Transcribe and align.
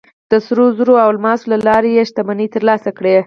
د 0.31 0.33
سرو 0.45 0.65
زرو 0.77 0.93
او 1.03 1.09
الماسو 1.13 1.49
له 1.51 1.57
لارې 1.67 1.89
یې 1.97 2.03
شتمنۍ 2.09 2.47
ترلاسه 2.55 2.89
کړې. 2.97 3.13